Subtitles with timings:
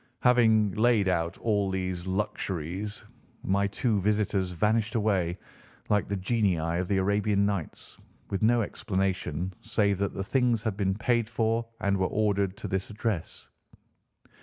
[0.21, 3.03] Having laid out all these luxuries,
[3.43, 5.37] my two visitors vanished away,
[5.89, 7.99] like the genii of the Arabian Nights,
[8.31, 12.67] with no explanation save that the things had been paid for and were ordered to
[12.67, 13.47] this address.